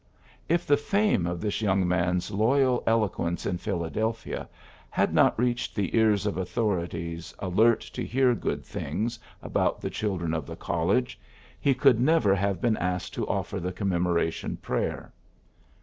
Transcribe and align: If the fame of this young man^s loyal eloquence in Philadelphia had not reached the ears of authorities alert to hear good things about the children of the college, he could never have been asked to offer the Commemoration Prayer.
If 0.49 0.65
the 0.65 0.77
fame 0.77 1.27
of 1.27 1.39
this 1.41 1.61
young 1.61 1.85
man^s 1.85 2.35
loyal 2.35 2.81
eloquence 2.87 3.45
in 3.45 3.59
Philadelphia 3.59 4.49
had 4.89 5.13
not 5.13 5.37
reached 5.39 5.75
the 5.75 5.95
ears 5.95 6.25
of 6.25 6.37
authorities 6.37 7.35
alert 7.37 7.81
to 7.93 8.03
hear 8.03 8.33
good 8.33 8.65
things 8.65 9.19
about 9.43 9.79
the 9.79 9.91
children 9.91 10.33
of 10.33 10.47
the 10.47 10.55
college, 10.55 11.19
he 11.59 11.75
could 11.75 11.99
never 11.99 12.33
have 12.33 12.59
been 12.59 12.77
asked 12.77 13.13
to 13.13 13.27
offer 13.27 13.59
the 13.59 13.71
Commemoration 13.71 14.57
Prayer. 14.57 15.13